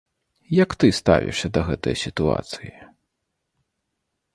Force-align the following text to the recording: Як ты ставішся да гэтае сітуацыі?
Як 0.63 0.69
ты 0.83 0.89
ставішся 1.01 1.47
да 1.57 1.61
гэтае 1.69 1.95
сітуацыі? 2.07 2.71